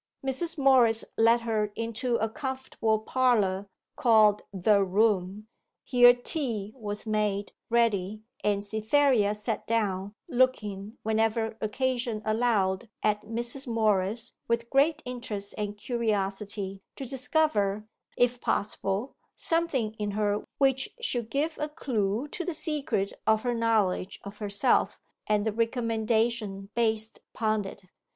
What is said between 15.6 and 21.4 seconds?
curiosity, to discover, if possible, something in her which should